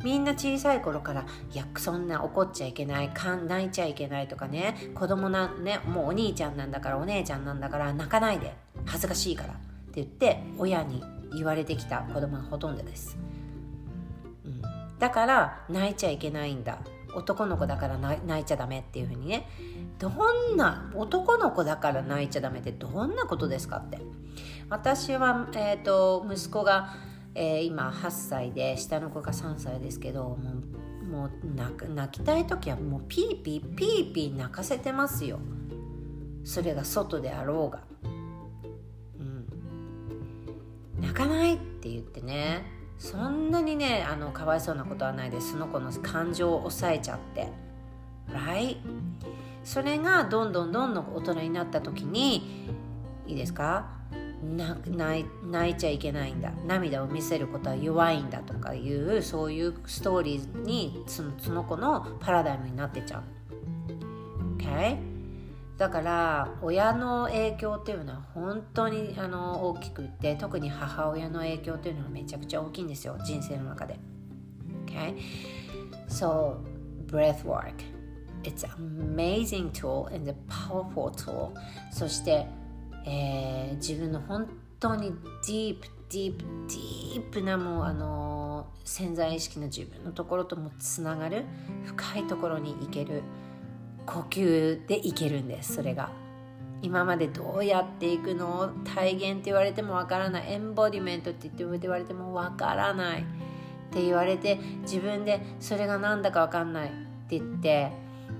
[0.03, 3.11] みんな小さい頃からいやそんな怒っちゃいけない
[3.47, 8.53] 泣いちゃいけないとかね子供なねもうお兄ちゃんなんだからお姉ちゃんなんだから泣かないで
[8.85, 9.61] 恥ずかしいからって
[9.95, 11.01] 言って親に
[11.33, 13.17] 言われてきた子供がほとんどです、
[14.45, 14.61] うん、
[14.99, 16.79] だから泣いちゃいけないんだ。
[17.15, 19.47] 男の子だから泣いちゃダメっていうふうにね。
[19.97, 23.99] どんな男の子だから泣いちゃダメってどんなことですかって。
[24.69, 26.93] 私は、えーと、息子が、
[27.35, 31.31] えー、今8歳で下の子が3歳ですけどもうもう
[31.93, 35.39] 泣きたい時はもうピーピーピーピー泣かせてますよ。
[36.43, 37.83] それが外であろうが、
[39.19, 39.47] うん、
[41.01, 42.78] 泣かないって言ってね。
[42.99, 45.53] そんなにねあのかわいそうなことはないです。
[45.53, 47.47] その子の感情を抑えちゃって。
[48.31, 48.77] はい
[49.63, 52.67] それがどんどんどんどん大人になった時に
[53.25, 53.89] いいですか？
[54.41, 55.25] 泣
[55.71, 56.51] いちゃいけないんだ。
[56.65, 63.23] 涙を見せることは弱いんだとかいうそういうストーリーにそのその子のパラダイムになってちゃう。
[64.57, 64.97] Okay?
[65.79, 73.97] だから親の影響っていうのは本当にあの大きくって特に母親の影響っていうのはめちゃくちゃ大きいんですよ人生の中で。
[74.85, 75.15] Okay?
[76.09, 76.57] So,
[77.07, 77.73] breath work.
[78.43, 81.53] It's amazing tool and a powerful tool.
[81.91, 82.45] そして
[83.05, 84.47] えー、自分の本
[84.79, 85.11] 当に
[85.47, 91.45] ディープディープディープなもうあの、潜在意識の自分のところともつながる
[91.85, 93.21] 深いところに行ける
[94.05, 96.09] 呼吸でいけるんですそれが
[96.81, 103.23] 今までどうやっていくの体現って言われてもわからないエンボディメントって言われてもわからないっ
[103.91, 106.91] て言われて自分でそれが何だかわかんないっ
[107.27, 107.91] て言って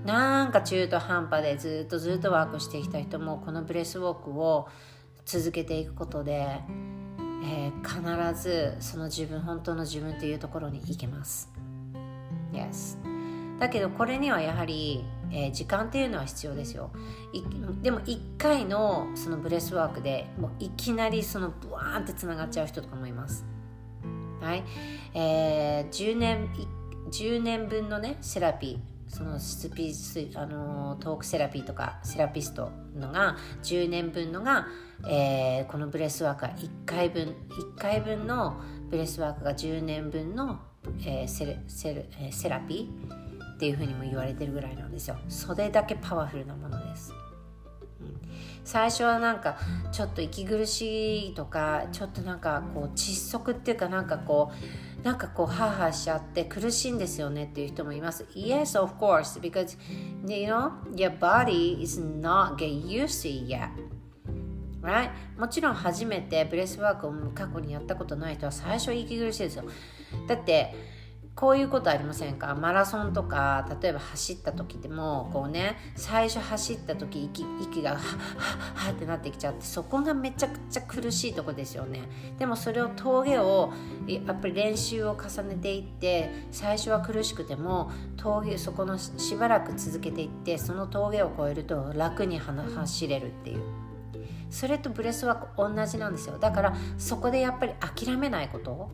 [0.06, 4.70] なんか中途半端でずっとずっとワークしてきた人もこのブレスウォークを
[5.26, 6.62] 続けていくことで、
[7.44, 11.50] えー、必ずその自分本当の自分というところに行けます。
[12.54, 13.09] Yes.
[13.60, 16.92] だけどこれにはやはり、えー、時間っていうのは必要ですよ。
[17.82, 23.46] でも1回のそのブレスワークでもういきなりそのブワーンってつながっちゃう人とかもいます。
[24.42, 24.64] はい。
[25.14, 26.50] えー、10年
[27.12, 29.92] 10年分のねセラピーそのスピ
[30.36, 34.68] あのトークセラピーとかセラピストのが10年分のが、
[35.08, 40.60] えー、このブレスワークは1回分1回分のブレスワークが10年分の、
[41.02, 43.29] えー、セレセレセラピー
[43.60, 45.18] っていうふうにも言われてるぐらいなんですよ。
[45.28, 47.14] それだけパワフルなものです、
[48.64, 49.58] 最初はなんか
[49.92, 54.54] ちょっと息苦しいとかちょっとなんかこう窒息っていうかなんかこ
[55.02, 58.26] うなんかこうハーハーしちゃって苦しいんですよねっていう人もいます。
[58.34, 59.78] Yes of course because
[60.26, 63.68] you know your body is not get used to yet.
[64.82, 65.10] Right?
[65.38, 69.66] もちろん初めてブレスワークを過去にやったことない人は最初息苦しいですよ。
[70.30, 70.74] だって
[71.40, 72.54] こういうことありませんか？
[72.54, 82.02] マラソンとか例えば走った時でもこうね最初走った時息息がはっはっはってなってきちゃってそこがめちゃくちゃ苦しいとこですよね。
[82.38, 83.72] でもそれを峠を
[84.06, 93.62] やっぱり練習を重ねていって最初は苦しくても峠そこのしばらく続けていってその峠を越えると楽に走れるっていう。
[94.50, 96.38] それとブレスワーク同じなんですよ。
[96.38, 98.92] だからそこでやっぱり諦めないこと。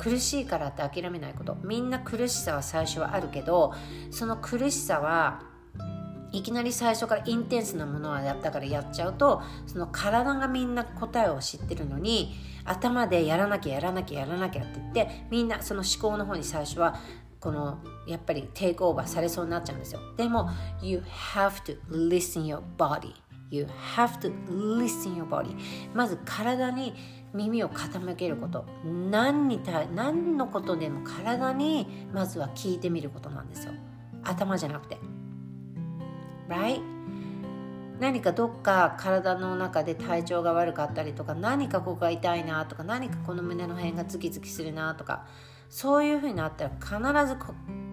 [0.00, 1.58] 苦しいからって諦めないこと。
[1.62, 3.74] みんな苦しさは最初はあるけど
[4.10, 5.42] その苦しさは
[6.32, 12.34] いきなり最初から intense なものはやったからやっちゃうとその体がみんな答えを知ってるのに
[12.64, 16.96] 頭でやらなきゃやらなきゃやらなきゃって言ってみんなその思考の方に最初は
[17.38, 20.00] このやっぱり take over されそうになっちゃうんですよ。
[20.16, 20.48] でも
[20.80, 21.02] You
[21.34, 23.12] have to listen your body.
[23.50, 25.56] You have to listen your body.
[25.94, 26.94] まず体に
[27.32, 33.72] 耳を傾けること何に対何のことでも体にまずは聞いてみることなんですよ
[34.22, 34.98] 頭じゃなくて
[36.48, 36.82] Right?
[38.00, 45.26] 何かどっか体の中で体調が悪かったりとか何かここが痛いなとか何かこの胸の辺がズキズキするなとか
[45.68, 47.36] そういうふうになったら必ず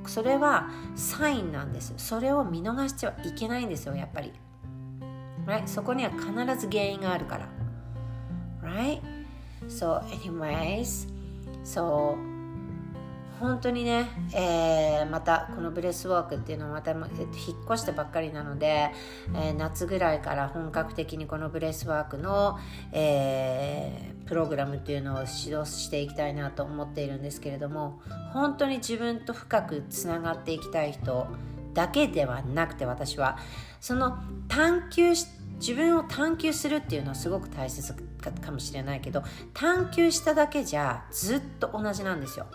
[0.08, 4.32] それはサインなんですそれを見逃してはいけないんですよやっぱり、
[5.46, 5.68] right?
[5.68, 7.50] そこには必ず原因があるから
[8.64, 9.17] right?
[9.68, 11.08] So anyways
[11.64, 12.18] so
[13.40, 17.04] 本当にね、えー、またこのブレスワークっていうのはまた引っ
[17.66, 18.92] 越したばっかりなので、
[19.36, 22.58] えー、夏ぐらいから本格的にこのブレスワークの、
[22.92, 28.02] えー、プログラムっていうのを指導していきたいなと思っているんですけれども
[28.34, 31.28] 本当に自分と深くつながっていきたい人
[31.76, 33.38] だけではなくて私は。
[33.80, 35.28] その探求し
[35.60, 37.94] 自分を探求するっていうのはすごく大切。
[38.18, 42.48] かもしれないけど探求しただけじゃずっと同じなんですよ。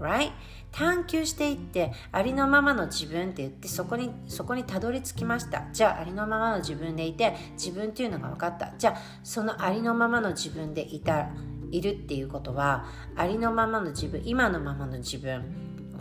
[0.00, 0.32] Right?
[0.72, 11.28] 探求していってありのままの自分って言ってそこにそこにたどり着きましたじゃあありのままの自分でいて自分っていうのが分かったじゃあそのありのままの自分でいた
[11.70, 12.84] いるっていうことは
[13.16, 15.44] ありのままの自分今のままの自分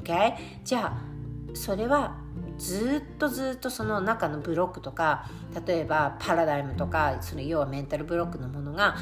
[0.03, 0.35] OK?
[0.63, 1.09] じゃあ
[1.53, 2.17] それは
[2.59, 5.25] ずっとずっとその中のブロックとか
[5.65, 8.97] 例えばパラダイムとかその要はメンタルブロックのものが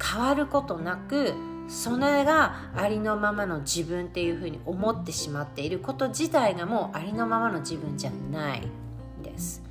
[0.00, 1.34] 変わることなく
[1.68, 8.68] それがありのままの自分っていうふうに思ってしまっていること自体がもうありのままの自分じゃない
[9.22, 9.65] です。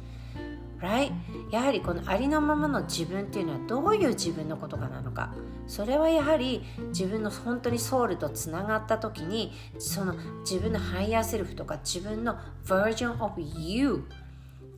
[0.85, 1.11] Right?
[1.49, 5.33] やはりこのありのままの自分っていうのはどういう自分のことかなのか
[5.65, 14.05] それはやはり自分の本当にソウルとつながった時にその自分のハイヤーセルフとか自分の version of you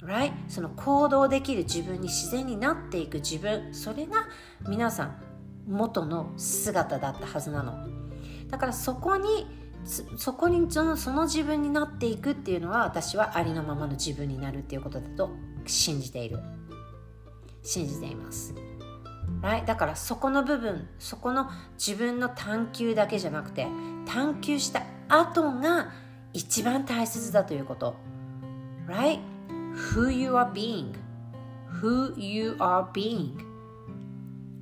[0.02, 0.32] right?
[0.48, 4.28] その行動できる自分に自然になっていく自分それが
[4.66, 5.22] 皆さん
[5.68, 7.74] 元の姿だったはずなの
[8.50, 9.46] だからそこに
[9.88, 15.32] そこにそのその自分になっていくっていうのは私はありのままの自分になるっていうことだと
[15.66, 16.40] 信じている
[17.64, 18.54] 信じています、
[19.42, 19.66] right?
[19.66, 23.68] だからそこの部分そこの自分の探求だけじゃなくて
[24.06, 25.92] 探求した後が
[26.34, 27.96] 一番大切だということ
[28.88, 29.20] right?
[29.94, 30.94] who you are being
[31.82, 33.38] who you are being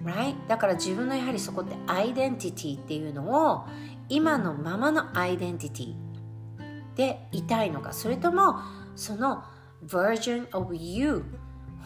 [0.03, 0.35] right?
[0.47, 3.65] だから自分のやはりそこってアイデンティティっていうのを
[4.09, 8.59] 今のままのアイデンティティでいたいのかそれとも
[8.95, 9.43] その
[9.85, 11.23] version of you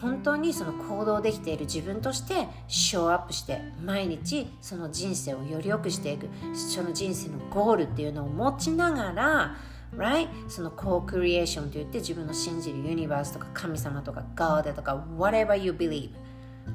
[0.01, 9.55] 本当にその行動できている自分としてショーアップして毎日その人生をより良くしていくその人生のゴールっていうのを持ちながら
[9.95, 10.29] right?
[10.47, 16.11] その co-creation といって自分の信じるユニバースとか神様とか God とか whatever you believe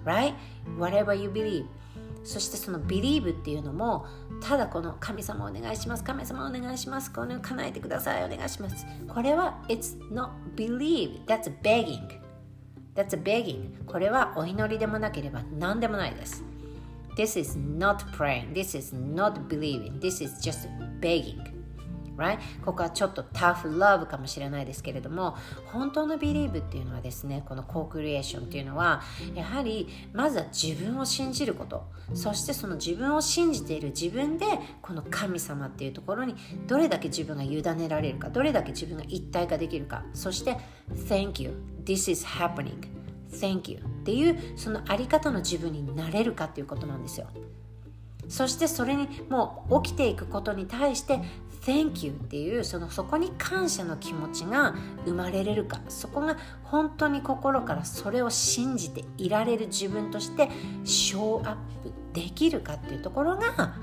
[0.04, 0.34] right?
[0.76, 1.66] whatever you believe
[2.24, 4.06] そしてその believe っていうのも
[4.42, 12.20] ただこの神様お願いします神様お願いしますこの叶えてくださいお願いしますこれは it's not believe that's begging
[12.94, 16.42] that's begging これはお祈りでもなければ何でもないです
[17.16, 20.68] This is not praying this is not believing this is just
[21.00, 21.53] begging
[22.16, 22.38] right?
[22.64, 25.36] ここはちょっとタフラブかもしれないですけれども
[25.66, 29.02] 本当の believe っていうのはですねこのコークリエーションっていうのは
[29.34, 31.84] やはりまずは自分を信じること。
[32.12, 34.44] そしてその自分を信じている自分で
[34.82, 36.34] この神様っていうところに
[36.66, 40.04] どれだけ自分が委ねられるかどれだけ自分が一体化できるか。
[40.12, 40.58] そして
[41.08, 41.54] Thank you
[41.84, 42.94] this is happening
[43.30, 47.26] Thank you っていうそのあり方の自分になれるかっていうことなんですよ。
[48.28, 51.20] そしてそれにもう起きていくことに対して
[51.64, 54.74] Thank you っていうそのそこに感謝の気持ちが
[55.06, 55.80] 生まれれるか。
[55.88, 60.50] そこが本当に心からそれを信じていられる自分として
[60.84, 63.74] ショーアップできるかっていうところが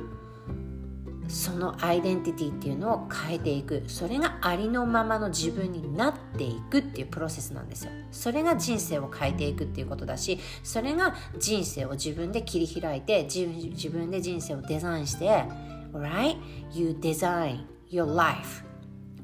[1.27, 3.83] そのアイデンティティっていうのを変えていく。
[3.87, 7.91] それがありのままの自分になっていくっていうプロセスなんですよ。
[8.11, 13.47] それが人生を変えていくっていうことだしそれが人生を自分で切り開いて自
[13.89, 15.45] 分で人生をデザインして
[15.93, 16.37] right?
[16.71, 18.63] You design your life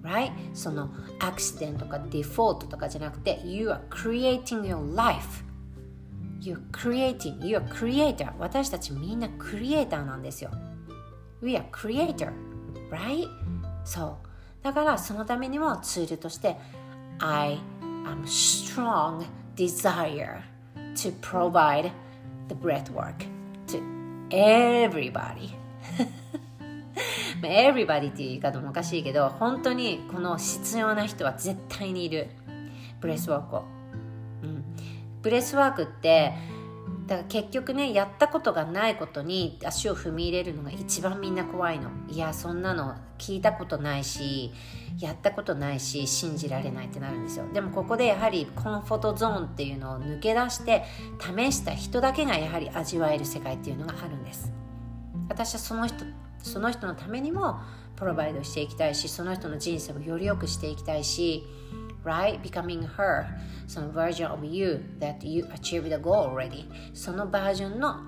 [0.01, 0.31] right?
[0.53, 0.89] その
[1.19, 5.43] アクシデントとかデフォルトとかじゃなくて You are creating your life
[6.39, 10.51] You're creating, you're creator 私たちみんなクリエイターなんですよ
[11.41, 12.31] We are creator
[12.91, 13.27] right?
[13.83, 16.57] そうだからそのためにもツールとして
[17.19, 17.59] I
[18.05, 20.41] am strong desire
[20.95, 21.91] to provide
[22.47, 23.25] the breathwork
[23.67, 23.81] to
[24.29, 25.55] everybody
[27.41, 32.29] everybody っていう言い方もおかしいけど本当にこの必要な人は絶対にいる。
[32.99, 33.63] ブレスワークを、
[34.43, 34.63] うん、
[35.21, 36.33] ブレスワークって
[37.05, 41.89] だから結局ねやったことがないことに足を踏み入れるのが一番みんな怖いの。
[42.09, 44.51] いやそんなの聞いたことないし
[44.99, 47.45] やったことないし信じられないってなるんですよ。
[47.53, 50.83] でもここでやはりコンフォートゾーンっていうのを抜け出して
[51.19, 54.51] 試した人だけがやはり味わえる世界っていうのがあるんです。
[55.29, 56.03] 私はその人
[56.47, 57.59] その人のためにも
[57.95, 61.43] provide していきたいしその人の人生をより良くしていきたいし
[62.03, 62.41] right?
[62.41, 63.25] Becoming her
[63.67, 66.65] その version of you that you achieved the goal already.
[66.93, 67.99] そのバージョンの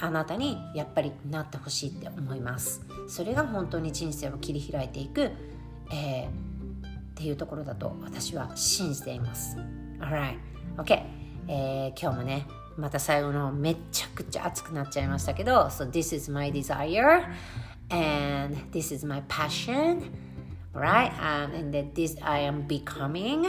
[0.00, 2.82] あなたにやっぱりなってほしいって思います。
[3.08, 5.30] それが本当に人生を切り開いていく、
[5.92, 9.56] えー、っていうところだと私は信じています。
[9.98, 10.38] Alright.
[10.76, 11.02] OK、
[11.48, 17.24] えー、今日もねまた最後のめちゃくちゃ熱くなっちゃいましたけど So this is my desire.
[17.91, 20.11] and this is my passion
[20.73, 23.47] right um, and that this I am becoming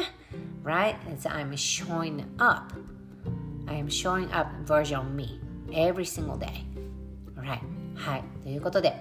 [0.63, 2.73] right as I'm showing up
[3.67, 5.41] I am showing up version of me
[5.73, 6.65] every single day
[7.37, 7.61] right
[7.95, 8.95] はいということで、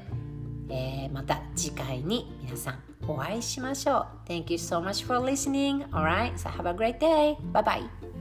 [0.69, 8.20] えー、また次回に皆さんお会いしましょう Thank you so much for listening alright so have a great day bye bye